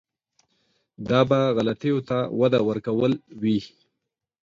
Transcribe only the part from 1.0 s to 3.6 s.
دا به غلطیو ته وده ورکول وي.